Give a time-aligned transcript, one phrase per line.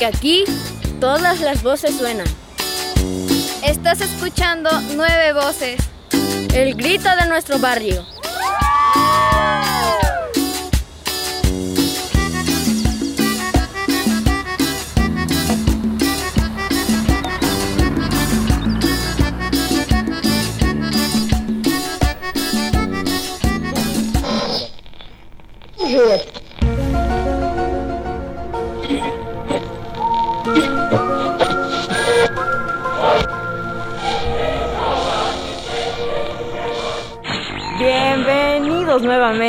[0.00, 0.44] porque aquí
[0.98, 2.26] todas las voces suenan.
[3.62, 5.78] Estás escuchando Nueve Voces.
[6.54, 8.06] El grito de nuestro barrio.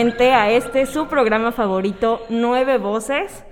[0.02, 3.44] Nuevamente a este su programa favorito, Nueve Voces.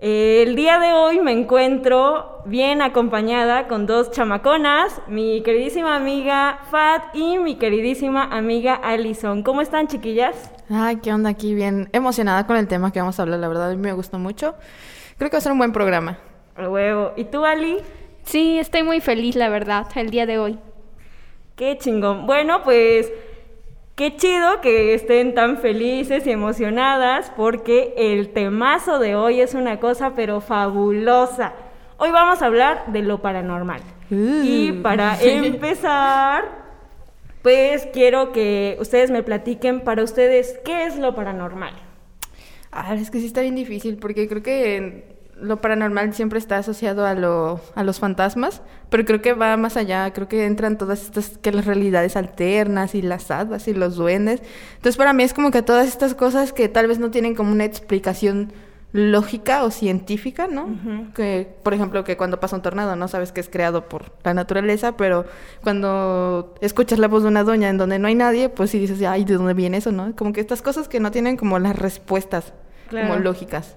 [0.00, 7.14] El día de hoy me encuentro bien acompañada con dos chamaconas, mi queridísima amiga Fat
[7.14, 9.44] y mi queridísima amiga Alison.
[9.44, 10.50] ¿Cómo están, chiquillas?
[10.68, 13.70] Ay, qué onda aquí, bien emocionada con el tema que vamos a hablar, la verdad,
[13.70, 14.56] a mí me gustó mucho.
[15.18, 16.18] Creo que va a ser un buen programa.
[16.56, 17.12] A huevo.
[17.16, 17.76] ¿Y tú, Ali?
[18.24, 20.58] Sí, estoy muy feliz, la verdad, el día de hoy.
[21.54, 22.26] Qué chingón.
[22.26, 23.12] Bueno, pues
[24.00, 29.78] qué chido que estén tan felices y emocionadas porque el temazo de hoy es una
[29.78, 31.52] cosa pero fabulosa.
[31.98, 33.82] Hoy vamos a hablar de lo paranormal.
[34.10, 36.44] Y para empezar,
[37.42, 41.74] pues quiero que ustedes me platiquen para ustedes qué es lo paranormal.
[42.72, 47.06] Ah, es que sí está bien difícil porque creo que lo paranormal siempre está asociado
[47.06, 51.02] a, lo, a los fantasmas, pero creo que va más allá, creo que entran todas
[51.02, 54.42] estas, que las realidades alternas y las hadas y los duendes.
[54.76, 57.52] Entonces para mí es como que todas estas cosas que tal vez no tienen como
[57.52, 58.52] una explicación
[58.92, 60.68] lógica o científica, ¿no?
[61.14, 64.34] Que, por ejemplo, que cuando pasa un tornado no sabes que es creado por la
[64.34, 65.26] naturaleza, pero
[65.62, 69.00] cuando escuchas la voz de una doña en donde no hay nadie, pues sí dices,
[69.02, 70.14] ay, ¿de dónde viene eso, no?
[70.16, 72.52] Como que estas cosas que no tienen como las respuestas
[72.90, 73.76] como lógicas.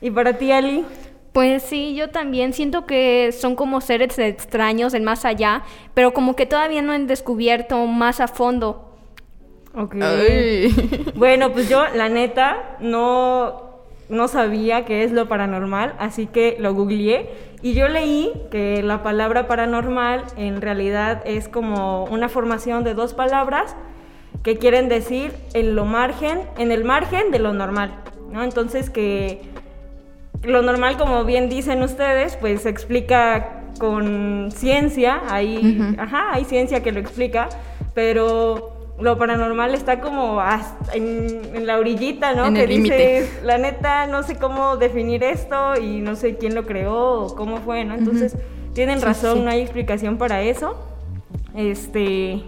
[0.00, 0.84] ¿Y para ti, Ali?
[1.32, 5.62] Pues sí, yo también siento que son como seres extraños del más allá,
[5.94, 8.90] pero como que todavía no han descubierto más a fondo.
[9.74, 9.94] Ok.
[11.14, 13.70] Bueno, pues yo, la neta, no,
[14.08, 17.30] no sabía qué es lo paranormal, así que lo googleé
[17.62, 23.14] y yo leí que la palabra paranormal en realidad es como una formación de dos
[23.14, 23.76] palabras
[24.42, 27.94] que quieren decir en lo margen, en el margen de lo normal,
[28.32, 28.42] ¿no?
[28.42, 29.42] Entonces que
[30.42, 36.82] lo normal, como bien dicen ustedes, pues se explica con ciencia, hay, ajá, hay ciencia
[36.82, 37.48] que lo explica,
[37.94, 40.40] pero lo paranormal está como
[40.92, 42.46] en, la orillita, ¿no?
[42.46, 46.66] En que dices, la neta, no sé cómo definir esto y no sé quién lo
[46.66, 47.94] creó o cómo fue, ¿no?
[47.94, 48.36] Entonces,
[48.74, 50.76] tienen razón, no hay explicación para eso.
[51.54, 52.42] Este,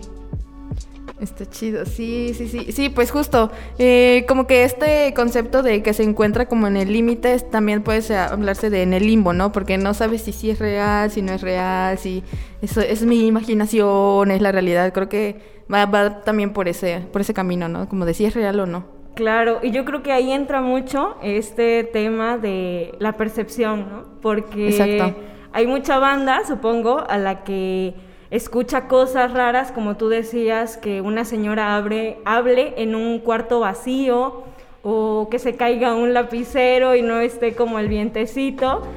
[1.22, 2.72] Está chido, sí, sí, sí.
[2.72, 6.92] Sí, pues justo, eh, como que este concepto de que se encuentra como en el
[6.92, 9.52] límite también puede hablarse de en el limbo, ¿no?
[9.52, 12.24] Porque no sabes si sí es real, si no es real, si
[12.60, 14.92] eso es mi imaginación, es la realidad.
[14.92, 17.88] Creo que va, va también por ese, por ese camino, ¿no?
[17.88, 18.84] Como de si es real o no.
[19.14, 24.04] Claro, y yo creo que ahí entra mucho este tema de la percepción, ¿no?
[24.20, 25.14] Porque
[25.52, 27.94] hay mucha banda, supongo, a la que
[28.32, 34.44] escucha cosas raras, como tú decías, que una señora abre, hable en un cuarto vacío
[34.82, 38.88] o que se caiga un lapicero y no esté como el vientecito.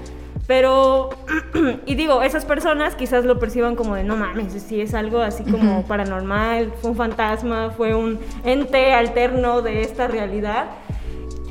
[0.48, 1.10] Pero,
[1.86, 5.44] y digo, esas personas quizás lo perciban como de no mames, si es algo así
[5.44, 10.68] como paranormal, fue un fantasma, fue un ente alterno de esta realidad.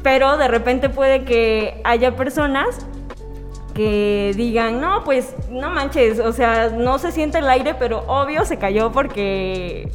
[0.02, 2.86] Pero de repente puede que haya personas
[3.74, 8.44] que digan, no, pues no manches, o sea, no se siente el aire, pero obvio
[8.44, 9.90] se cayó porque...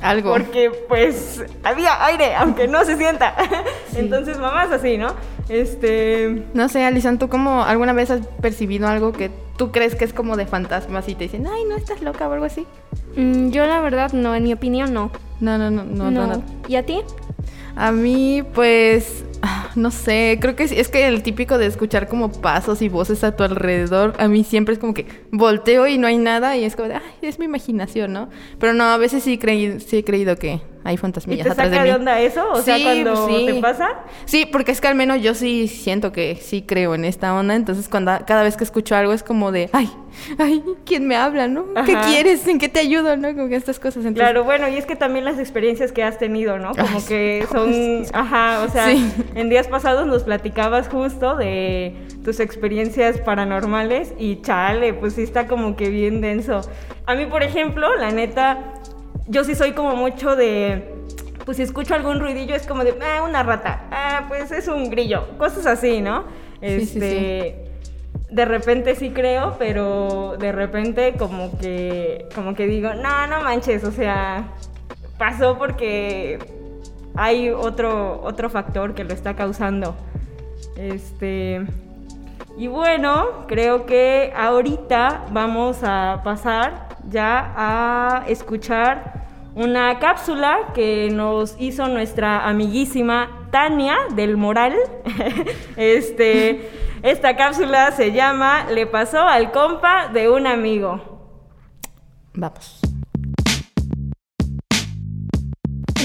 [0.00, 0.32] Algo.
[0.32, 3.34] Porque pues había aire, aunque no se sienta.
[3.96, 5.08] Entonces, mamás así, ¿no?
[5.48, 6.46] Este...
[6.54, 10.12] No sé, Alison, ¿tú cómo alguna vez has percibido algo que tú crees que es
[10.12, 12.66] como de fantasmas y te dicen, ay, no, estás loca o algo así?
[13.16, 15.10] Mm, yo la verdad no, en mi opinión no.
[15.40, 16.10] No, no, no, no.
[16.10, 16.26] no.
[16.26, 16.42] no.
[16.68, 17.00] ¿Y a ti?
[17.74, 19.24] A mí, pues,
[19.78, 23.24] no sé, creo que es, es, que el típico de escuchar como pasos y voces
[23.24, 26.64] a tu alrededor, a mí siempre es como que volteo y no hay nada y
[26.64, 28.28] es como de, ay, es mi imaginación, ¿no?
[28.58, 31.68] Pero no, a veces sí, creí, sí he creído que hay fantasmillas ¿Y te atrás
[31.68, 31.94] saca de mí.
[31.96, 32.50] onda eso?
[32.50, 33.46] O sí, sea, cuando sí.
[33.46, 33.88] te pasa.
[34.24, 37.54] Sí, porque es que al menos yo sí siento que sí creo en esta onda,
[37.54, 39.90] entonces cuando cada vez que escucho algo es como de, ay,
[40.38, 41.66] ay, ¿quién me habla, no?
[41.84, 42.46] ¿Qué quieres?
[42.48, 43.28] ¿En qué te ayudo, no?
[43.34, 43.98] Como que estas cosas.
[43.98, 46.70] Entonces, Claro, bueno, y es que también las experiencias que has tenido, ¿no?
[46.70, 49.12] Como Ay, que son, ajá, o sea, Sí.
[49.34, 51.94] en días pasados nos platicabas justo de
[52.24, 56.60] tus experiencias paranormales y chale, pues sí está como que bien denso.
[57.06, 58.74] A mí, por ejemplo, la neta,
[59.28, 60.94] yo sí soy como mucho de,
[61.44, 64.90] pues si escucho algún ruidillo es como de, ah, una rata, ah, pues es un
[64.90, 66.24] grillo, cosas así, ¿no?
[66.60, 67.64] Sí, sí, Este,
[68.30, 73.84] de repente sí creo, pero de repente como que, como que digo, no, no manches,
[73.84, 74.48] o sea,
[75.18, 76.38] pasó porque
[77.14, 79.94] hay otro, otro factor que lo está causando.
[80.76, 81.66] Este,
[82.56, 91.56] y bueno, creo que ahorita vamos a pasar ya a escuchar una cápsula que nos
[91.58, 94.74] hizo nuestra amiguísima Tania del Moral.
[95.76, 96.70] este,
[97.02, 101.00] esta cápsula se llama Le pasó al compa de un amigo.
[102.34, 102.80] Vamos.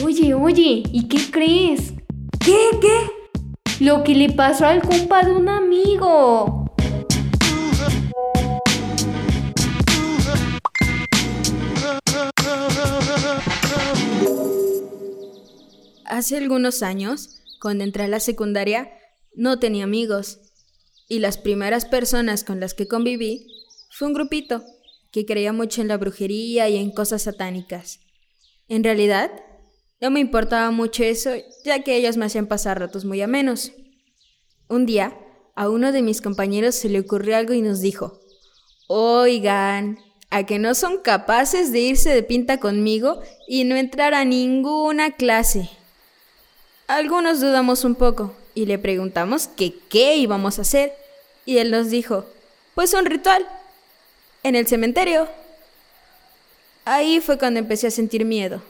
[0.04, 1.94] Oye, oye, ¿y qué crees?
[2.40, 2.58] ¿Qué?
[2.82, 3.86] ¿Qué?
[3.86, 6.63] Lo que le pasó al compa de un amigo.
[16.14, 18.92] Hace algunos años, cuando entré a la secundaria,
[19.34, 20.42] no tenía amigos.
[21.10, 23.48] Y las primeras personas con las que conviví
[23.90, 24.64] fue un grupito
[25.12, 28.00] que creía mucho en la brujería y en cosas satánicas.
[28.68, 29.32] En realidad,
[30.02, 31.32] no me importaba mucho eso,
[31.66, 33.72] ya que ellos me hacían pasar ratos muy amenos.
[34.70, 35.18] Un día,
[35.56, 38.20] a uno de mis compañeros se le ocurrió algo y nos dijo,
[38.86, 39.98] Oigan,
[40.30, 45.16] ¿a que no son capaces de irse de pinta conmigo y no entrar a ninguna
[45.16, 45.72] clase?
[46.88, 50.94] Algunos dudamos un poco y le preguntamos que qué íbamos a hacer
[51.46, 52.26] y él nos dijo,
[52.76, 53.48] pues un ritual,
[54.44, 55.28] en el cementerio.
[56.86, 58.62] Ahí fue cuando empecé a sentir miedo,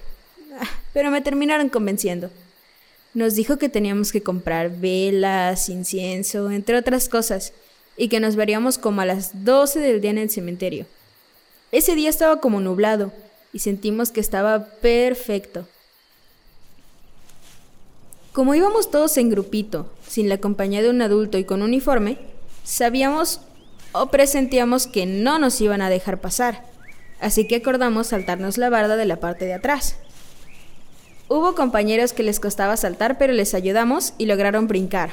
[0.94, 2.30] pero me terminaron convenciendo.
[3.14, 7.54] Nos dijo que teníamos que comprar velas, incienso, entre otras cosas,
[7.98, 10.86] y que nos veríamos como a las 12 del día en el cementerio.
[11.72, 13.12] Ese día estaba como nublado
[13.52, 15.68] y sentimos que estaba perfecto.
[18.34, 22.18] Como íbamos todos en grupito, sin la compañía de un adulto y con uniforme,
[22.64, 23.42] sabíamos
[23.92, 26.66] o presentíamos que no nos iban a dejar pasar,
[27.20, 29.98] así que acordamos saltarnos la barda de la parte de atrás.
[31.28, 35.12] Hubo compañeros que les costaba saltar, pero les ayudamos y lograron brincar.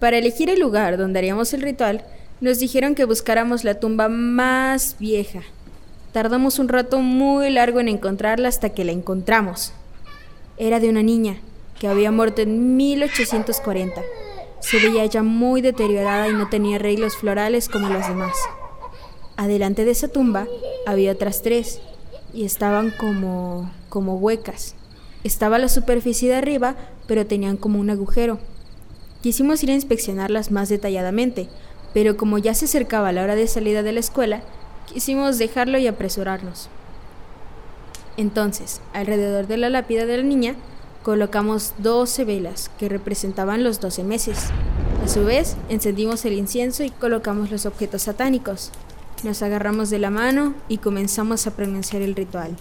[0.00, 2.04] Para elegir el lugar donde haríamos el ritual,
[2.40, 5.42] nos dijeron que buscáramos la tumba más vieja.
[6.10, 9.72] Tardamos un rato muy largo en encontrarla hasta que la encontramos.
[10.56, 11.40] Era de una niña,
[11.78, 14.02] que había muerto en 1840.
[14.60, 18.34] Se veía ya muy deteriorada y no tenía arreglos florales como las demás.
[19.36, 20.46] Adelante de esa tumba
[20.86, 21.80] había otras tres
[22.34, 24.74] y estaban como como huecas.
[25.24, 26.76] Estaba la superficie de arriba,
[27.06, 28.38] pero tenían como un agujero.
[29.22, 31.48] Quisimos ir a inspeccionarlas más detalladamente,
[31.92, 34.42] pero como ya se acercaba la hora de salida de la escuela,
[34.92, 36.68] quisimos dejarlo y apresurarnos.
[38.16, 40.54] Entonces, alrededor de la lápida de la niña,
[41.08, 44.50] colocamos 12 velas que representaban los 12 meses.
[45.02, 48.72] A su vez, encendimos el incienso y colocamos los objetos satánicos.
[49.24, 52.54] Nos agarramos de la mano y comenzamos a pronunciar el ritual.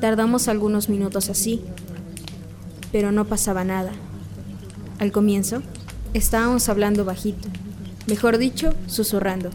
[0.00, 1.64] Tardamos algunos minutos así,
[2.92, 3.90] pero no pasaba nada.
[5.00, 5.60] Al comienzo,
[6.14, 7.48] estábamos hablando bajito,
[8.06, 9.50] mejor dicho, susurrando.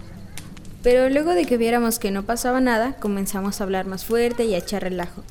[0.84, 4.54] Pero luego de que viéramos que no pasaba nada, comenzamos a hablar más fuerte y
[4.54, 5.24] a echar relajo.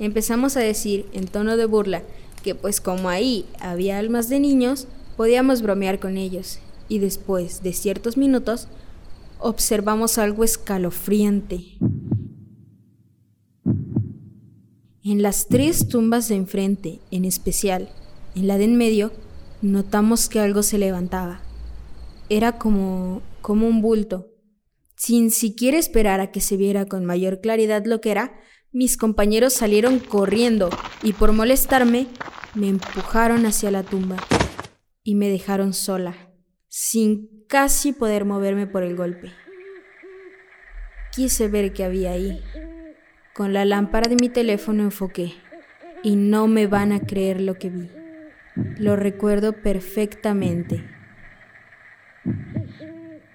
[0.00, 2.02] Empezamos a decir, en tono de burla,
[2.42, 6.58] que pues como ahí había almas de niños, podíamos bromear con ellos.
[6.88, 8.66] Y después de ciertos minutos,
[9.38, 11.78] observamos algo escalofriante.
[15.04, 17.88] En las tres tumbas de enfrente, en especial,
[18.34, 19.12] en la de en medio,
[19.62, 21.42] notamos que algo se levantaba.
[22.28, 24.28] Era como como un bulto.
[24.96, 28.34] Sin siquiera esperar a que se viera con mayor claridad lo que era,
[28.72, 30.70] mis compañeros salieron corriendo
[31.02, 32.06] y por molestarme
[32.54, 34.16] me empujaron hacia la tumba
[35.02, 36.14] y me dejaron sola,
[36.68, 39.32] sin casi poder moverme por el golpe.
[41.12, 42.42] Quise ver qué había ahí.
[43.34, 45.34] Con la lámpara de mi teléfono enfoqué
[46.02, 47.90] y no me van a creer lo que vi.
[48.78, 50.84] Lo recuerdo perfectamente.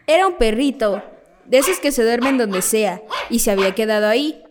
[0.08, 1.04] Era un perrito,
[1.46, 4.45] de esos que se duermen donde sea, y se había quedado ahí,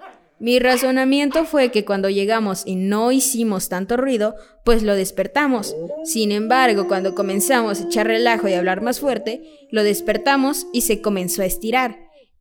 [0.44, 5.74] mi razonamiento fue que cuando llegamos y no hicimos tanto ruido, pues lo despertamos.
[6.04, 11.00] Sin embargo, cuando comenzamos a echar relajo y hablar más fuerte, lo despertamos y se
[11.00, 11.96] comenzó a estirar.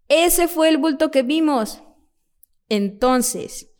[0.09, 1.81] Ese fue el bulto que vimos.
[2.67, 3.71] Entonces,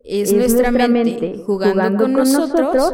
[0.00, 2.92] ¿es, nuestra, mente, jugando, con, nosotros,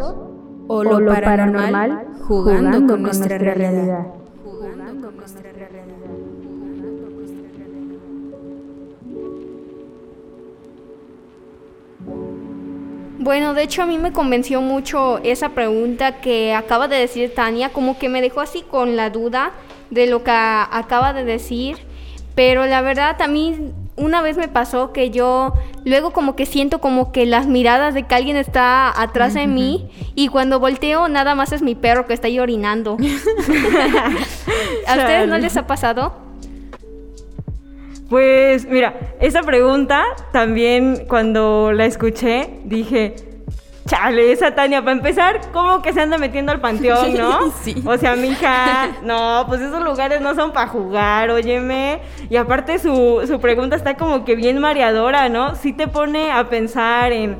[0.68, 4.04] o lo, paranormal, jugando, con, nuestra, realidad?
[13.24, 17.70] Bueno, de hecho a mí me convenció mucho esa pregunta que acaba de decir Tania,
[17.70, 19.52] como que me dejó así con la duda
[19.88, 21.78] de lo que acaba de decir,
[22.34, 25.54] pero la verdad a mí una vez me pasó que yo
[25.86, 29.88] luego como que siento como que las miradas de que alguien está atrás de mí
[30.14, 32.98] y cuando volteo nada más es mi perro que está ahí orinando.
[34.86, 36.23] ¿A ustedes no les ha pasado?
[38.08, 43.14] Pues mira, esa pregunta también cuando la escuché dije,
[43.86, 47.50] chale, esa Tania, para empezar, ¿cómo que se anda metiendo al panteón, no?
[47.62, 47.82] Sí.
[47.86, 52.00] O sea, mija, no, pues esos lugares no son para jugar, óyeme.
[52.28, 55.54] Y aparte su, su pregunta está como que bien mareadora, ¿no?
[55.54, 57.36] Sí te pone a pensar en,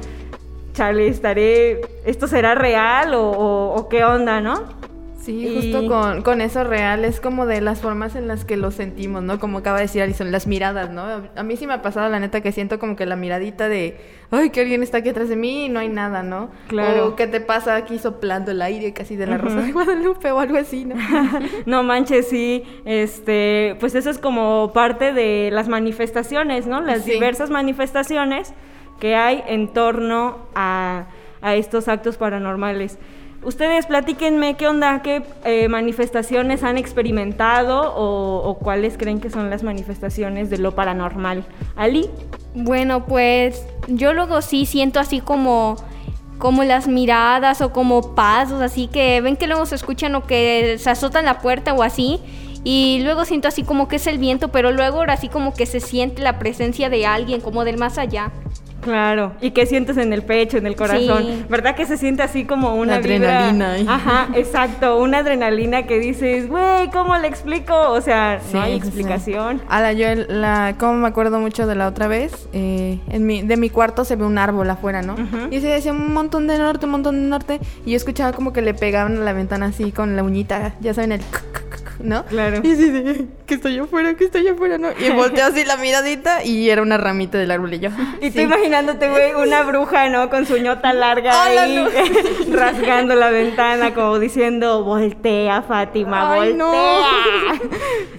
[0.72, 4.83] chale, estaré, ¿esto será real o, o qué onda, no?
[5.24, 8.70] Sí, justo con, con, eso real, es como de las formas en las que lo
[8.70, 9.40] sentimos, ¿no?
[9.40, 11.02] Como acaba de decir Alison, las miradas, ¿no?
[11.34, 13.96] A mí sí me ha pasado, la neta, que siento como que la miradita de,
[14.30, 16.50] ay, que alguien está aquí atrás de mí y no hay nada, ¿no?
[16.68, 17.06] Claro.
[17.06, 20.40] O, ¿qué te pasa aquí soplando el aire casi de la Rosa de Guadalupe o
[20.40, 20.94] algo así, ¿no?
[21.64, 26.82] no manches, sí, este, pues eso es como parte de las manifestaciones, ¿no?
[26.82, 28.52] Las diversas manifestaciones
[29.00, 31.06] que hay en torno a,
[31.40, 32.98] a estos actos paranormales.
[33.44, 39.62] Ustedes platíquenme qué onda, qué eh, manifestaciones han experimentado o, cuáles creen que son las
[39.62, 41.44] manifestaciones de lo paranormal.
[41.76, 42.08] Ali.
[42.54, 45.76] Bueno, pues yo luego sí siento así como
[46.38, 50.76] como las miradas o como pasos, así que ven que luego se escuchan o que
[50.78, 52.20] se azotan la puerta o así.
[52.64, 55.80] Y luego siento así como que es el viento, pero luego así como que se
[55.80, 58.32] siente la presencia de alguien, como del más allá.
[58.84, 62.44] Claro, y qué sientes en el pecho, en el corazón, ¿verdad que se siente así
[62.44, 63.76] como una adrenalina?
[63.88, 67.74] Ajá, exacto, una adrenalina que dices, güey, ¿cómo le explico?
[67.74, 69.62] O sea, no hay explicación.
[69.68, 73.56] Ahora yo, la, como me acuerdo mucho de la otra vez, eh, en mi, de
[73.56, 75.16] mi cuarto se ve un árbol afuera, ¿no?
[75.50, 78.52] Y se decía un montón de norte, un montón de norte, y yo escuchaba como
[78.52, 81.20] que le pegaban a la ventana así con la uñita, ya saben, el...
[82.00, 82.24] ¿no?
[82.24, 82.60] Claro.
[82.62, 84.88] Y así de, que estoy afuera, que estoy afuera, ¿no?
[84.98, 87.90] Y volteó así la miradita y era una ramita del árbol y yo.
[88.20, 90.30] Y tú imaginándote, güey, una bruja, ¿no?
[90.30, 91.84] Con su ñota larga ahí,
[92.50, 96.54] rasgando la ventana, como diciendo, voltea, Fátima, voltea.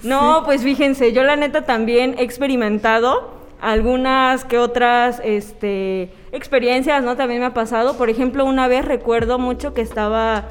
[0.02, 0.38] No.
[0.38, 7.16] no, pues fíjense, yo la neta también he experimentado algunas que otras, este experiencias, ¿no?
[7.16, 7.96] También me ha pasado.
[7.96, 10.44] Por ejemplo, una vez recuerdo mucho que estaba,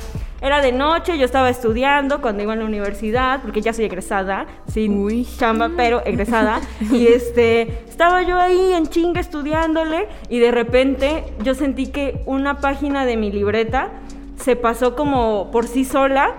[0.45, 4.45] era de noche, yo estaba estudiando cuando iba a la universidad, porque ya soy egresada,
[4.67, 6.61] sin chamba, pero egresada.
[6.91, 12.59] y este, estaba yo ahí en chinga estudiándole y de repente yo sentí que una
[12.59, 13.89] página de mi libreta
[14.37, 16.35] se pasó como por sí sola,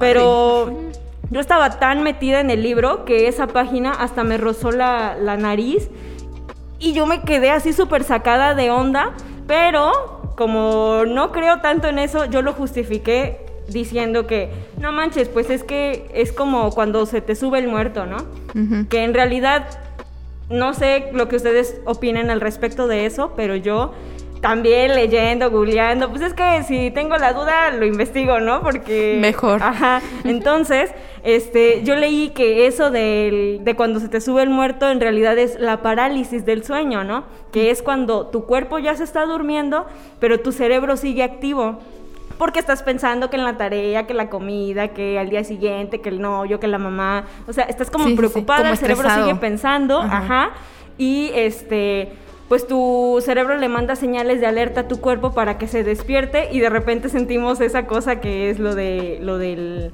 [0.00, 0.72] pero
[1.30, 5.36] yo estaba tan metida en el libro que esa página hasta me rozó la, la
[5.36, 5.90] nariz
[6.80, 9.12] y yo me quedé así súper sacada de onda,
[9.46, 9.92] pero
[10.36, 15.64] como no creo tanto en eso, yo lo justifiqué diciendo que, no manches, pues es
[15.64, 18.18] que es como cuando se te sube el muerto, ¿no?
[18.88, 19.66] Que en realidad,
[20.48, 23.92] no sé lo que ustedes opinen al respecto de eso, pero yo
[24.44, 28.60] también leyendo, googleando, pues es que si tengo la duda lo investigo, ¿no?
[28.60, 29.16] Porque...
[29.18, 29.62] Mejor.
[29.62, 30.02] Ajá.
[30.24, 30.90] Entonces,
[31.22, 35.38] este, yo leí que eso de, de cuando se te sube el muerto en realidad
[35.38, 37.24] es la parálisis del sueño, ¿no?
[37.52, 39.86] Que es cuando tu cuerpo ya se está durmiendo,
[40.20, 41.78] pero tu cerebro sigue activo
[42.38, 46.08] porque estás pensando que en la tarea, que la comida, que al día siguiente, que
[46.08, 50.50] el novio, que la mamá, o sea, estás como preocupada, el cerebro sigue pensando, ajá,
[50.98, 52.12] y este
[52.48, 56.50] pues tu cerebro le manda señales de alerta a tu cuerpo para que se despierte
[56.52, 59.92] y de repente sentimos esa cosa que es lo de lo del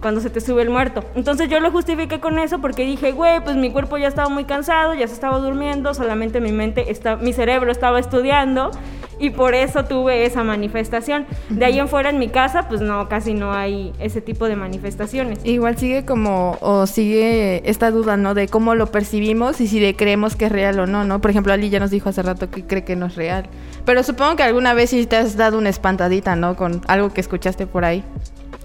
[0.00, 1.04] cuando se te sube el muerto.
[1.16, 4.44] Entonces yo lo justifiqué con eso porque dije, güey, pues mi cuerpo ya estaba muy
[4.44, 8.70] cansado, ya se estaba durmiendo, solamente mi mente está, mi cerebro estaba estudiando
[9.18, 11.26] y por eso tuve esa manifestación.
[11.48, 14.56] De ahí en fuera en mi casa, pues no, casi no hay ese tipo de
[14.56, 15.40] manifestaciones.
[15.44, 18.34] Igual sigue como, o sigue esta duda, ¿no?
[18.34, 21.20] De cómo lo percibimos y si de creemos que es real o no, ¿no?
[21.20, 23.46] Por ejemplo, Ali ya nos dijo hace rato que cree que no es real.
[23.84, 26.56] Pero supongo que alguna vez sí te has dado una espantadita, ¿no?
[26.56, 28.04] Con algo que escuchaste por ahí.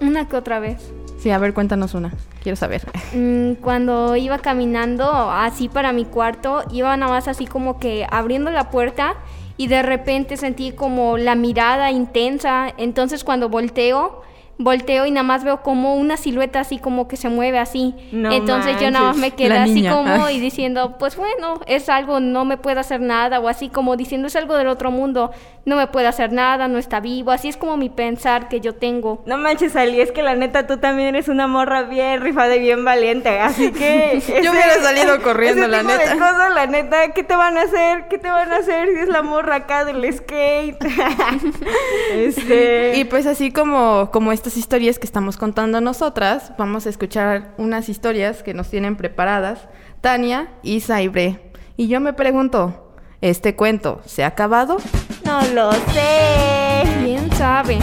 [0.01, 0.93] Una que otra vez.
[1.17, 2.12] Sí, a ver, cuéntanos una.
[2.41, 2.81] Quiero saber.
[3.13, 8.51] Mm, cuando iba caminando así para mi cuarto, iba nada más así como que abriendo
[8.51, 9.15] la puerta
[9.57, 12.74] y de repente sentí como la mirada intensa.
[12.77, 14.22] Entonces cuando volteo,
[14.57, 17.95] volteo y nada más veo como una silueta así como que se mueve así.
[18.12, 22.45] Entonces yo nada más me quedé así como y diciendo, pues bueno, es algo, no
[22.45, 25.31] me puede hacer nada, o así como diciendo, es algo del otro mundo,
[25.65, 28.75] no me puede hacer nada, no está vivo, así es como mi pensar que yo
[28.75, 29.24] tengo.
[29.25, 32.60] No manches, Ali, es que la neta tú también eres una morra bien rifada y
[32.60, 34.22] bien valiente, así que...
[34.43, 36.50] yo hubiera salido corriendo, la neta.
[36.50, 38.07] la neta, ¿qué te van a hacer?
[38.07, 40.77] ¿Qué te van a hacer si es la morra acá del skate?
[42.13, 42.93] este...
[42.95, 47.89] Y pues así como, como estas historias que estamos contando nosotras, vamos a escuchar unas
[47.89, 49.67] historias que nos tienen preparadas
[50.01, 51.51] Tania y Saibre.
[51.77, 54.77] Y yo me pregunto, ¿este cuento se ha acabado?
[55.25, 56.83] No lo sé.
[57.03, 57.79] ¿Quién sabe?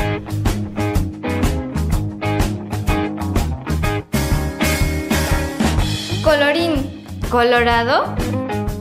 [6.22, 8.14] Colorín colorado.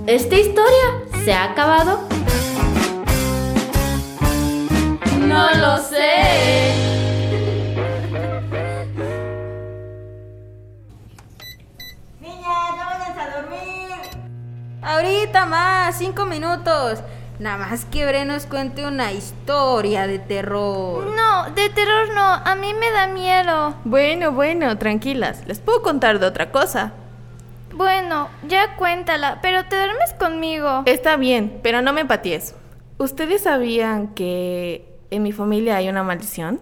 [0.07, 2.07] ¿Esta historia se ha acabado?
[5.19, 6.88] No lo sé.
[14.89, 16.97] Ahorita más, cinco minutos.
[17.37, 21.05] Nada más que Bre nos cuente una historia de terror.
[21.15, 23.75] No, de terror no, a mí me da miedo.
[23.83, 26.93] Bueno, bueno, tranquilas, les puedo contar de otra cosa.
[27.71, 30.81] Bueno, ya cuéntala, pero te duermes conmigo.
[30.87, 32.55] Está bien, pero no me empaties.
[32.97, 36.59] ¿Ustedes sabían que en mi familia hay una maldición?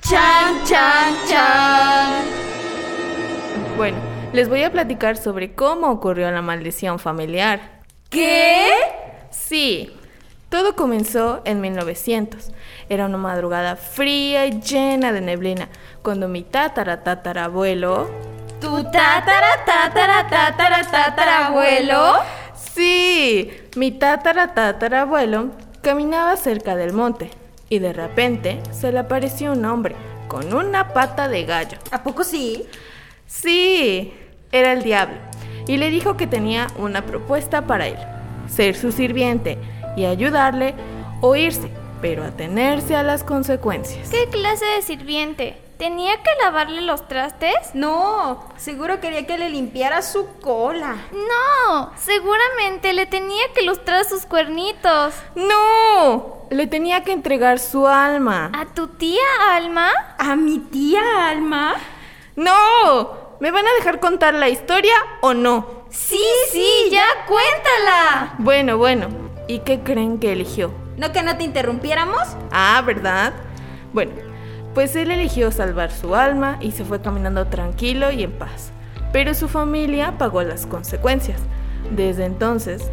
[0.00, 2.24] Chan, chan, chan.
[3.76, 7.80] Bueno, les voy a platicar sobre cómo ocurrió la maldición familiar.
[8.10, 8.68] ¿Qué?
[9.30, 9.92] Sí,
[10.48, 12.50] todo comenzó en 1900.
[12.88, 15.68] Era una madrugada fría y llena de neblina,
[16.02, 18.08] cuando mi tatara tatarabuelo...
[18.60, 22.14] ¿Tu tatara tatara tatara tatarabuelo?
[22.54, 27.30] Sí, mi tatara tatarabuelo caminaba cerca del monte
[27.68, 29.94] y de repente se le apareció un hombre
[30.26, 31.78] con una pata de gallo.
[31.92, 32.66] ¿A poco sí?
[33.28, 34.14] Sí,
[34.52, 35.18] era el diablo
[35.66, 37.98] y le dijo que tenía una propuesta para él
[38.48, 39.58] ser su sirviente
[39.98, 40.74] y ayudarle
[41.20, 41.70] o irse,
[42.00, 44.08] pero atenerse a las consecuencias.
[44.08, 45.58] ¿Qué clase de sirviente?
[45.76, 47.54] ¿Tenía que lavarle los trastes?
[47.74, 50.96] No, seguro quería que le limpiara su cola.
[51.12, 55.14] No, seguramente le tenía que lustrar sus cuernitos.
[55.36, 58.50] No, le tenía que entregar su alma.
[58.54, 59.20] ¿A tu tía
[59.52, 59.90] Alma?
[60.16, 61.76] ¿A mi tía Alma?
[62.38, 65.82] No, ¿me van a dejar contar la historia o no?
[65.90, 66.22] Sí,
[66.52, 68.36] sí, ya cuéntala.
[68.38, 69.08] Bueno, bueno.
[69.48, 70.72] ¿Y qué creen que eligió?
[70.96, 72.22] ¿No que no te interrumpiéramos?
[72.52, 73.32] Ah, ¿verdad?
[73.92, 74.12] Bueno,
[74.72, 78.70] pues él eligió salvar su alma y se fue caminando tranquilo y en paz.
[79.12, 81.40] Pero su familia pagó las consecuencias.
[81.90, 82.88] Desde entonces,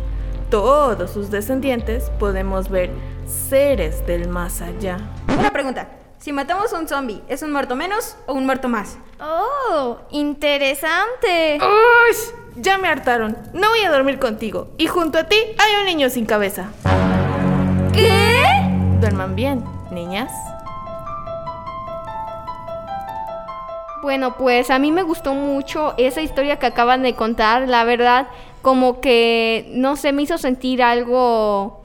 [0.49, 2.89] todos sus descendientes podemos ver
[3.27, 4.97] seres del más allá.
[5.37, 5.87] Una pregunta.
[6.19, 8.97] Si matamos a un zombie, ¿es un muerto menos o un muerto más?
[9.19, 11.59] Oh, interesante.
[11.61, 12.15] ¡Uy!
[12.55, 13.37] Ya me hartaron.
[13.53, 14.69] No voy a dormir contigo.
[14.77, 16.69] Y junto a ti hay un niño sin cabeza.
[17.93, 18.09] ¿Qué?
[18.99, 20.31] Duerman bien, niñas.
[24.01, 28.27] Bueno, pues a mí me gustó mucho esa historia que acaban de contar, la verdad,
[28.61, 31.84] como que no sé, me hizo sentir algo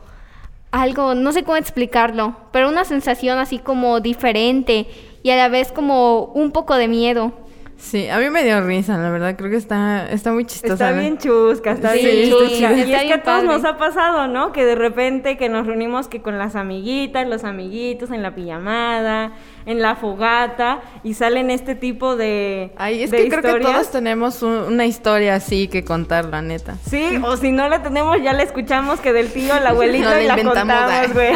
[0.71, 4.87] algo, no sé cómo explicarlo, pero una sensación así como diferente
[5.23, 7.33] y a la vez como un poco de miedo.
[7.81, 10.91] Sí, a mí me dio risa, la verdad, creo que está, está muy chistosa.
[10.91, 12.73] Está bien chusca, está bien chusca.
[12.75, 14.53] y es que a todos nos ha pasado, ¿no?
[14.53, 19.33] Que de repente que nos reunimos que con las amiguitas, los amiguitos en la pijamada,
[19.67, 24.43] en la fogata y salen este tipo de Ay, es que creo que todos tenemos
[24.43, 26.77] una historia así que contar, la neta.
[26.87, 30.27] Sí, o si no la tenemos ya la escuchamos que del tío, el abuelito y
[30.27, 31.33] la contamos, güey.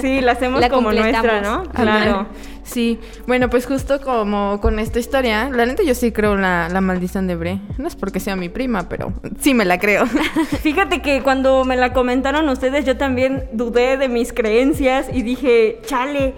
[0.00, 1.62] Sí, la hacemos como nuestra, ¿no?
[1.70, 2.26] Claro.
[2.66, 6.80] Sí, bueno, pues justo como con esta historia, la neta yo sí creo la, la
[6.80, 7.60] maldición de Bre.
[7.78, 10.04] No es porque sea mi prima, pero sí me la creo.
[10.62, 15.80] Fíjate que cuando me la comentaron ustedes, yo también dudé de mis creencias y dije,
[15.86, 16.34] chale,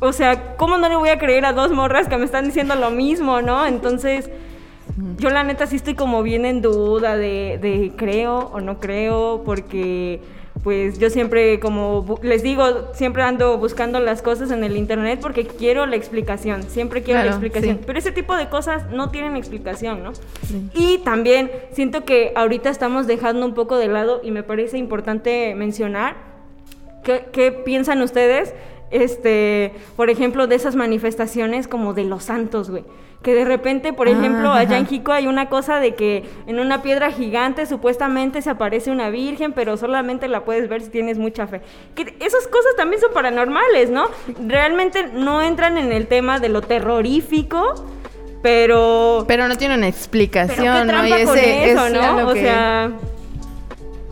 [0.00, 2.74] o sea, ¿cómo no le voy a creer a dos morras que me están diciendo
[2.74, 3.64] lo mismo, no?
[3.64, 4.28] Entonces,
[5.18, 9.42] yo la neta sí estoy como bien en duda de, de creo o no creo,
[9.44, 10.20] porque
[10.62, 15.46] pues yo siempre, como les digo, siempre ando buscando las cosas en el internet porque
[15.46, 17.80] quiero la explicación, siempre quiero la explicación.
[17.86, 20.12] Pero ese tipo de cosas no tienen explicación, ¿no?
[20.74, 25.54] Y también siento que ahorita estamos dejando un poco de lado y me parece importante
[25.54, 26.16] mencionar
[27.04, 28.52] qué, qué piensan ustedes
[28.90, 32.84] este, por ejemplo, de esas manifestaciones como de los santos, güey.
[33.22, 36.80] Que de repente, por ejemplo, allá en Jico hay una cosa de que en una
[36.80, 41.46] piedra gigante supuestamente se aparece una virgen, pero solamente la puedes ver si tienes mucha
[41.46, 41.60] fe.
[41.94, 44.06] Que esas cosas también son paranormales, ¿no?
[44.46, 47.74] Realmente no entran en el tema de lo terrorífico,
[48.42, 49.26] pero...
[49.28, 51.06] Pero no tiene una explicación, ¿no?
[51.06, 52.26] Y ese, eso, ¿no?
[52.26, 52.90] O sea,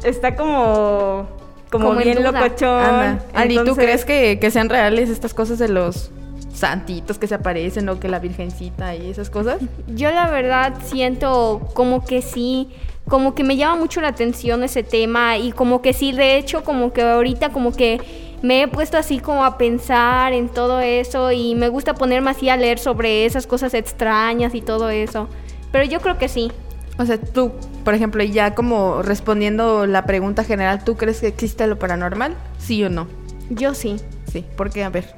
[0.04, 1.38] está como
[1.70, 3.20] como, bien locochón.
[3.48, 6.10] ¿y tú crees que, que, sean reales estas cosas de los
[6.58, 9.58] santitos que se aparecen o que la virgencita y esas cosas?
[9.88, 12.68] Yo la verdad siento como que sí,
[13.08, 16.62] como que me llama mucho la atención ese tema y como que sí, de hecho,
[16.64, 18.00] como que ahorita como que
[18.42, 22.48] me he puesto así como a pensar en todo eso y me gusta ponerme así
[22.48, 25.28] a leer sobre esas cosas extrañas y todo eso.
[25.72, 26.52] Pero yo creo que sí.
[26.98, 27.52] O sea, tú,
[27.84, 32.34] por ejemplo, ya como respondiendo la pregunta general, ¿tú crees que existe lo paranormal?
[32.58, 33.06] ¿Sí o no?
[33.50, 33.96] Yo sí.
[34.30, 35.14] Sí, porque a ver,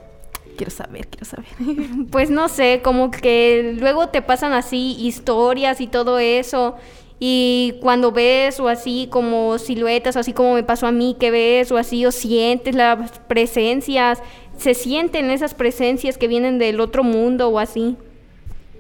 [0.61, 1.47] quiero saber, quiero saber.
[2.11, 6.77] pues no sé, como que luego te pasan así historias y todo eso.
[7.19, 11.73] Y cuando ves o así como siluetas, así como me pasó a mí, que ves
[11.73, 14.23] o así o sientes las presencias,
[14.59, 17.97] se sienten esas presencias que vienen del otro mundo o así.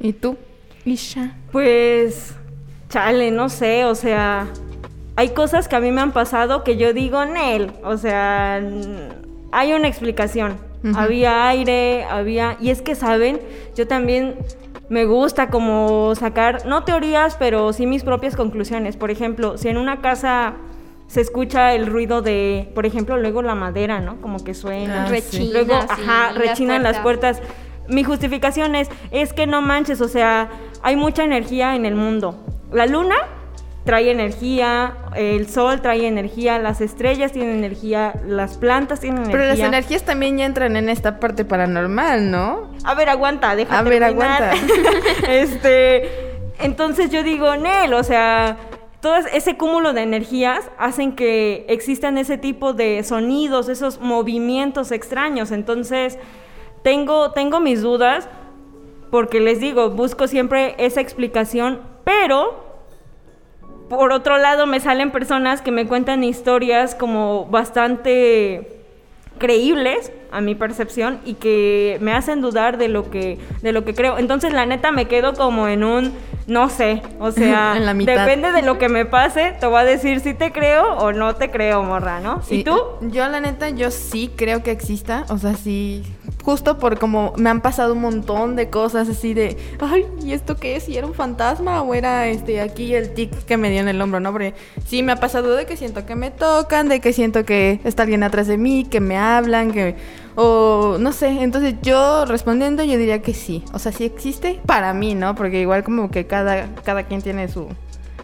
[0.00, 0.36] ¿Y tú,
[0.84, 1.34] Isha?
[1.50, 2.34] Pues
[2.90, 4.48] chale, no sé, o sea,
[5.16, 8.60] hay cosas que a mí me han pasado que yo digo, Nel, o sea,
[9.50, 10.69] hay una explicación.
[10.94, 12.56] Había aire, había...
[12.60, 13.40] Y es que, ¿saben?
[13.76, 14.36] Yo también
[14.88, 18.96] me gusta como sacar, no teorías, pero sí mis propias conclusiones.
[18.96, 20.54] Por ejemplo, si en una casa
[21.06, 24.20] se escucha el ruido de, por ejemplo, luego la madera, ¿no?
[24.20, 25.06] Como que suena.
[25.06, 25.52] Ah, rechina.
[25.52, 27.42] Luego, ajá, rechinan las puertas.
[27.88, 30.48] Mi justificación es, es que no manches, o sea,
[30.82, 32.36] hay mucha energía en el mundo.
[32.72, 33.16] La luna
[33.84, 39.38] trae energía, el sol trae energía, las estrellas tienen energía, las plantas tienen energía.
[39.38, 42.70] Pero las energías también ya entran en esta parte paranormal, ¿no?
[42.84, 43.78] A ver, aguanta, déjame.
[43.78, 44.52] A ver, aguanta.
[45.28, 46.10] este,
[46.58, 48.58] entonces yo digo, Nel, o sea,
[49.00, 55.50] todo ese cúmulo de energías hacen que existan ese tipo de sonidos, esos movimientos extraños.
[55.52, 56.18] Entonces,
[56.82, 58.28] tengo, tengo mis dudas
[59.10, 62.69] porque les digo, busco siempre esa explicación pero,
[63.90, 68.78] por otro lado, me salen personas que me cuentan historias como bastante
[69.38, 73.94] creíbles a mi percepción y que me hacen dudar de lo que de lo que
[73.94, 74.16] creo.
[74.18, 76.14] Entonces, la neta me quedo como en un
[76.46, 80.34] no sé, o sea, depende de lo que me pase, te voy a decir si
[80.34, 82.42] te creo o no te creo, morra, ¿no?
[82.48, 82.78] ¿Y tú?
[83.00, 86.04] Yo la neta yo sí creo que exista, o sea, sí
[86.42, 90.56] justo por como me han pasado un montón de cosas así de, ay, ¿y esto
[90.56, 90.88] qué es?
[90.88, 94.00] ¿Y era un fantasma o era este aquí el tic que me dio en el
[94.00, 94.32] hombro, no?
[94.32, 94.54] Porque
[94.86, 98.02] sí me ha pasado de que siento que me tocan, de que siento que está
[98.02, 99.96] alguien atrás de mí, que me hablan, que
[100.36, 104.94] o no sé, entonces yo respondiendo yo diría que sí, o sea, sí existe para
[104.94, 105.34] mí, ¿no?
[105.34, 107.68] Porque igual como que cada cada quien tiene su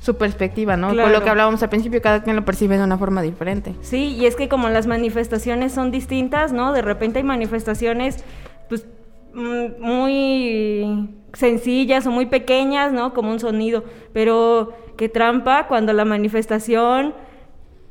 [0.07, 0.89] su perspectiva, ¿no?
[0.89, 3.75] Con lo que hablábamos al principio, cada quien lo percibe de una forma diferente.
[3.81, 6.73] Sí, y es que como las manifestaciones son distintas, ¿no?
[6.73, 8.25] De repente hay manifestaciones,
[8.69, 8.87] pues,
[9.35, 13.15] mm, muy sencillas o muy pequeñas, ¿no?
[13.15, 17.13] Como un sonido, pero qué trampa cuando la manifestación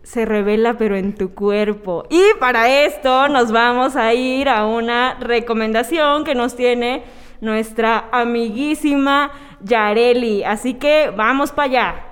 [0.02, 2.06] se revela pero en tu cuerpo.
[2.10, 7.04] Y para esto nos vamos a ir a una recomendación que nos tiene
[7.42, 10.46] nuestra amiguísima Yareli.
[10.46, 12.05] Así que vamos para allá.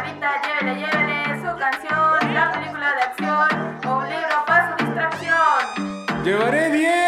[0.00, 6.24] Guarita, llévele, llévele su canción, la película de acción o un libro para su distracción.
[6.24, 6.99] Llevaré 10.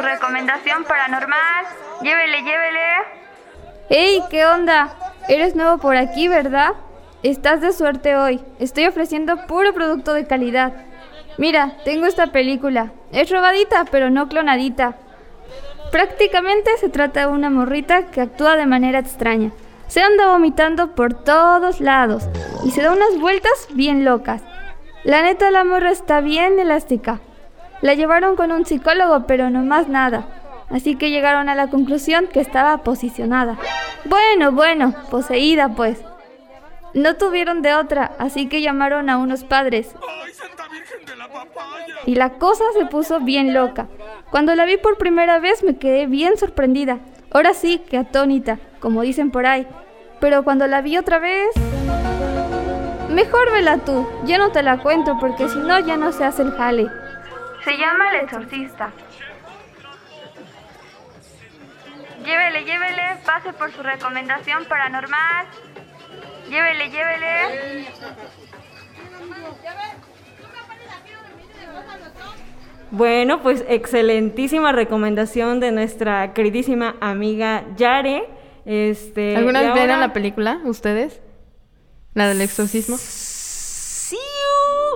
[0.00, 1.66] Su recomendación paranormal.
[2.00, 2.80] Llévele, llévele.
[3.90, 4.22] ¡Hey!
[4.30, 4.94] ¿Qué onda?
[5.28, 6.72] Eres nuevo por aquí, ¿verdad?
[7.22, 8.40] Estás de suerte hoy.
[8.58, 10.72] Estoy ofreciendo puro producto de calidad.
[11.36, 12.92] Mira, tengo esta película.
[13.12, 14.96] Es robadita, pero no clonadita.
[15.92, 19.50] Prácticamente se trata de una morrita que actúa de manera extraña.
[19.88, 22.26] Se anda vomitando por todos lados
[22.64, 24.40] y se da unas vueltas bien locas.
[25.04, 27.20] La neta, la morra está bien elástica.
[27.82, 30.26] La llevaron con un psicólogo, pero no más nada.
[30.68, 33.56] Así que llegaron a la conclusión que estaba posicionada.
[34.04, 36.02] Bueno, bueno, poseída pues.
[36.94, 39.94] No tuvieron de otra, así que llamaron a unos padres.
[42.06, 43.88] Y la cosa se puso bien loca.
[44.30, 46.98] Cuando la vi por primera vez me quedé bien sorprendida.
[47.32, 49.66] Ahora sí que atónita, como dicen por ahí.
[50.20, 51.50] Pero cuando la vi otra vez...
[53.08, 56.42] Mejor vela tú, ya no te la cuento porque si no ya no se hace
[56.42, 56.88] el jale.
[57.64, 58.90] Se llama El Exorcista.
[62.24, 65.46] Llévele, llévele, pase por su recomendación paranormal.
[66.48, 67.86] Llévele, llévele.
[72.90, 78.24] Bueno, pues excelentísima recomendación de nuestra queridísima amiga Yare.
[78.66, 81.20] Este, ¿Alguna vez vieron ahora- la película, ustedes?
[82.14, 82.96] ¿La del exorcismo?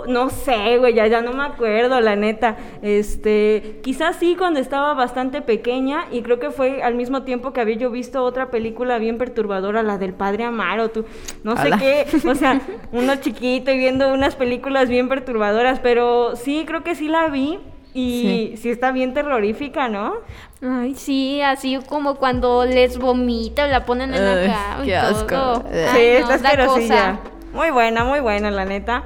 [0.07, 2.57] No sé, güey, ya, ya no me acuerdo, la neta.
[2.83, 7.61] Este, quizás sí cuando estaba bastante pequeña y creo que fue al mismo tiempo que
[7.61, 11.05] había yo visto otra película bien perturbadora, la del Padre Amaro, tú,
[11.43, 11.79] no sé Ala.
[11.79, 12.61] qué, o sea,
[12.93, 17.59] uno chiquito y viendo unas películas bien perturbadoras, pero sí, creo que sí la vi
[17.97, 20.15] y sí, está bien terrorífica, ¿no?
[20.61, 24.97] Ay, sí, así como cuando les vomita o la ponen en la cama y qué
[24.97, 25.27] asco.
[25.27, 25.57] todo.
[25.61, 27.19] Sí, Sí, Ay, no, está asquerosilla.
[27.53, 29.05] Muy buena, muy buena, la neta.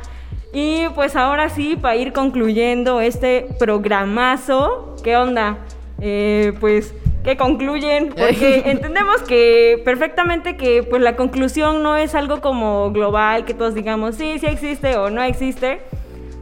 [0.60, 5.58] Y pues ahora sí, para ir concluyendo este programazo, ¿qué onda?
[6.00, 8.08] Eh, pues, ¿qué concluyen?
[8.16, 13.72] Porque entendemos que perfectamente que pues la conclusión no es algo como global, que todos
[13.76, 15.80] digamos, sí, sí existe o no existe.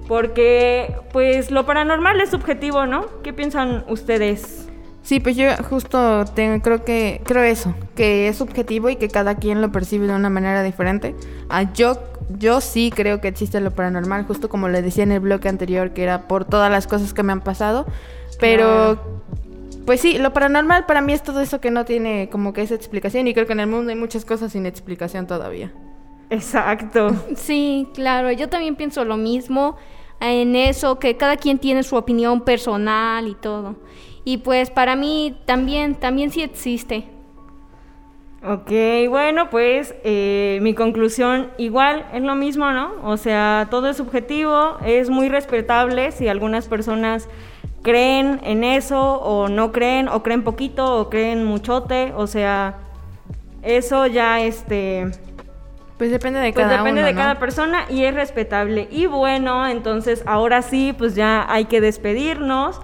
[0.08, 3.04] Porque, pues, lo paranormal es subjetivo, ¿no?
[3.22, 4.66] ¿Qué piensan ustedes?
[5.02, 9.34] Sí, pues yo justo tengo, creo que creo eso, que es subjetivo y que cada
[9.34, 11.14] quien lo percibe de una manera diferente.
[11.48, 15.20] Ah, yo yo sí creo que existe lo paranormal, justo como le decía en el
[15.20, 17.86] bloque anterior, que era por todas las cosas que me han pasado,
[18.40, 18.98] pero
[19.86, 22.74] pues sí, lo paranormal para mí es todo eso que no tiene como que esa
[22.74, 25.72] explicación y creo que en el mundo hay muchas cosas sin explicación todavía.
[26.30, 27.10] Exacto.
[27.36, 29.76] Sí, claro, yo también pienso lo mismo
[30.20, 33.76] en eso, que cada quien tiene su opinión personal y todo.
[34.24, 37.15] Y pues para mí también, también sí existe.
[38.48, 38.70] Ok,
[39.08, 42.92] bueno, pues eh, mi conclusión igual es lo mismo, ¿no?
[43.02, 47.28] O sea, todo es subjetivo, es muy respetable si algunas personas
[47.82, 52.76] creen en eso o no creen, o creen poquito o creen muchote, o sea,
[53.62, 55.10] eso ya este...
[55.98, 57.18] Pues depende de Pues cada depende uno, de ¿no?
[57.18, 58.86] cada persona y es respetable.
[58.90, 62.80] Y bueno, entonces ahora sí, pues ya hay que despedirnos.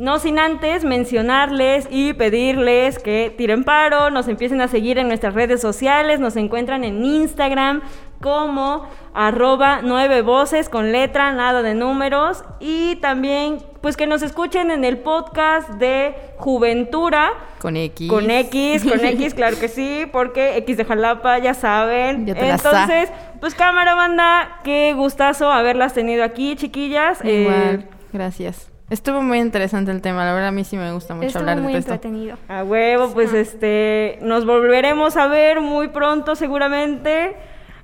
[0.00, 5.34] No sin antes mencionarles y pedirles que tiren paro, nos empiecen a seguir en nuestras
[5.34, 7.82] redes sociales, nos encuentran en Instagram
[8.22, 12.44] como arroba nueve voces con letra, nada de números.
[12.60, 17.32] Y también pues que nos escuchen en el podcast de Juventura.
[17.58, 18.08] Con X.
[18.08, 22.24] Con X, con X, claro que sí, porque X de Jalapa, ya saben.
[22.24, 22.48] Ya te.
[22.48, 27.22] Entonces, pues cámara banda, qué gustazo haberlas tenido aquí, chiquillas.
[27.22, 28.69] Eh, Igual, gracias.
[28.90, 31.58] Estuvo muy interesante el tema, la verdad a mí sí me gusta mucho Estuvo hablar
[31.60, 31.92] muy de esto.
[31.94, 32.36] entretenido.
[32.48, 37.36] a huevo, pues este, nos volveremos a ver muy pronto seguramente.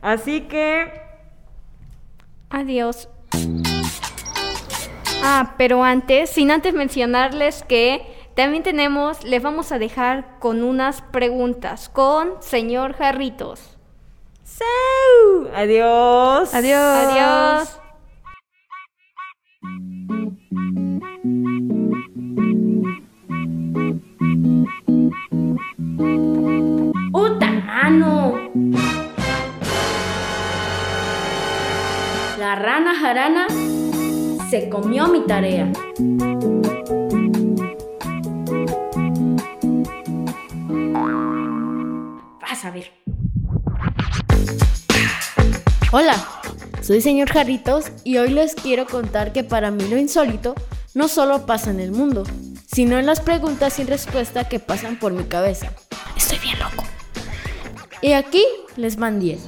[0.03, 0.93] Así que,
[2.51, 3.09] Adiós.
[5.23, 11.03] Ah, pero antes, sin antes mencionarles que también tenemos, les vamos a dejar con unas
[11.03, 13.77] preguntas con señor Jarritos.
[14.45, 15.49] ¡sau!
[15.55, 16.55] adiós.
[16.55, 16.79] Adiós.
[16.81, 17.81] Adiós.
[32.47, 33.49] La rana jarana
[34.51, 35.73] se comió mi tarea.
[42.41, 42.93] Vas a ver.
[45.91, 46.15] Hola,
[46.83, 50.55] soy señor Jarritos y hoy les quiero contar que para mí lo insólito
[50.95, 52.23] no solo pasa en el mundo,
[52.73, 55.73] sino en las preguntas sin respuesta que pasan por mi cabeza.
[56.17, 56.85] Estoy bien loco.
[58.03, 58.45] Y aquí
[58.77, 59.41] les van 10.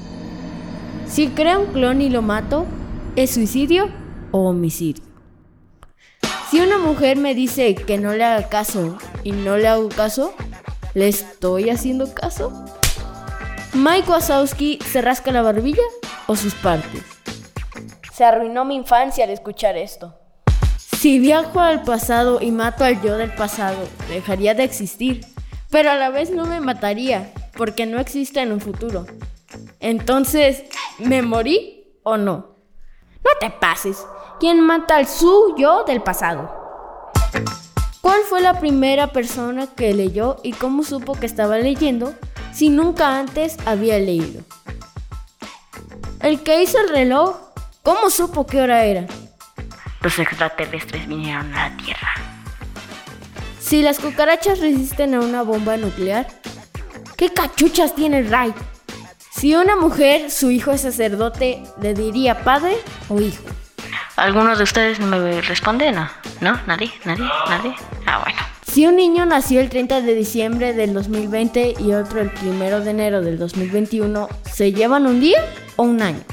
[1.07, 2.67] Si creo un clon y lo mato,
[3.19, 3.91] ¿es suicidio
[4.31, 5.03] o homicidio?
[6.49, 10.35] Si una mujer me dice que no le haga caso y no le hago caso,
[10.95, 12.65] ¿le estoy haciendo caso?
[13.75, 15.83] ¿Mike Wazowski se rasca la barbilla
[16.29, 17.03] o sus partes?
[18.13, 20.15] Se arruinó mi infancia al escuchar esto.
[20.77, 23.79] Si viajo al pasado y mato al yo del pasado,
[24.09, 25.27] dejaría de existir,
[25.71, 29.07] pero a la vez no me mataría, porque no existe en un futuro.
[29.81, 30.63] Entonces,
[31.01, 32.58] ¿me morí o no?
[33.25, 34.07] No te pases.
[34.41, 36.55] ¿Quién mata al su yo del pasado?
[38.01, 42.15] ¿Cuál fue la primera persona que leyó y cómo supo que estaba leyendo
[42.53, 44.43] si nunca antes había leído?
[46.21, 47.37] El que hizo el reloj,
[47.83, 49.07] ¿cómo supo qué hora era?
[50.01, 52.15] los extraterrestres vinieron a la Tierra.
[53.61, 56.27] Si las cucarachas resisten a una bomba nuclear,
[57.17, 58.55] ¿qué cachuchas tiene Ray?
[59.39, 62.77] Si una mujer, su hijo es sacerdote, ¿le diría padre
[63.09, 63.45] o hijo?
[64.17, 65.95] ¿Algunos de ustedes me responden?
[65.95, 66.09] ¿No?
[66.41, 66.59] ¿No?
[66.67, 66.91] ¿Nadie?
[67.05, 67.25] ¿Nadie?
[67.49, 67.73] ¿Nadie?
[68.05, 68.39] Ah, bueno.
[68.67, 72.91] Si un niño nació el 30 de diciembre del 2020 y otro el 1 de
[72.91, 75.39] enero del 2021, ¿se llevan un día
[75.77, 76.25] o un año?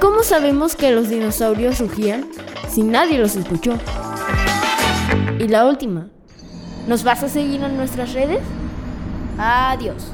[0.00, 2.28] ¿Cómo sabemos que los dinosaurios rugían
[2.68, 3.76] si nadie los escuchó?
[5.40, 6.06] Y la última,
[6.86, 8.42] ¿nos vas a seguir en nuestras redes?
[9.38, 10.12] Adiós.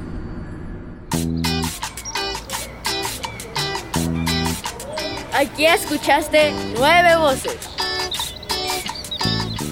[5.33, 7.57] Aquí escuchaste nueve voces.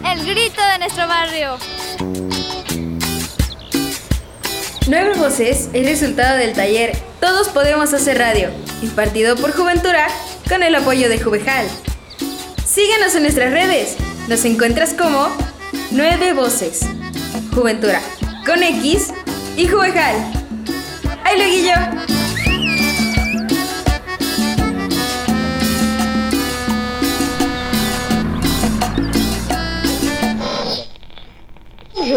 [0.05, 1.59] El grito de nuestro barrio.
[4.87, 8.49] Nueve Voces es resultado del taller Todos Podemos Hacer Radio,
[8.81, 10.07] impartido por Juventura
[10.49, 11.67] con el apoyo de Juvejal.
[12.65, 13.97] Síguenos en nuestras redes.
[14.29, 15.29] Nos encuentras como
[15.91, 16.87] Nueve Voces.
[17.55, 18.01] Juventura
[18.47, 19.09] con X
[19.57, 20.17] y Juvejal.
[21.25, 21.37] ¡Ay,
[31.99, 32.15] Sí,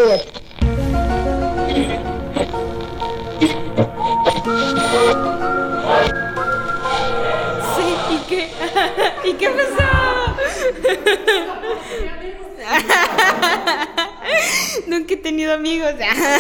[8.10, 8.50] ¿y qué?
[9.30, 9.92] ¿Y qué pasó?
[14.88, 15.94] Nunca he tenido amigos.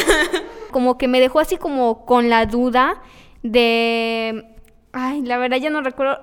[0.71, 3.01] como que me dejó así como con la duda
[3.43, 4.45] de...
[4.93, 6.17] Ay, la verdad ya no recuerdo.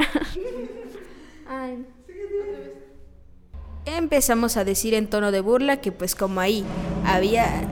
[1.48, 1.86] Ay.
[3.96, 6.64] Empezamos a decir en tono de burla que pues como ahí
[7.04, 7.46] había...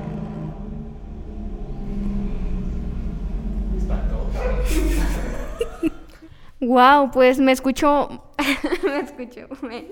[6.59, 8.09] Wow, pues me escuchó,
[8.83, 9.87] me escuchó, me,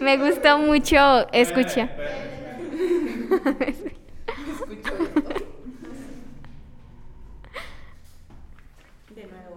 [0.00, 1.90] me gustó mucho escuchar.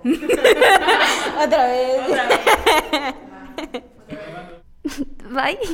[1.44, 2.00] Otra vez.
[5.30, 5.58] Vai?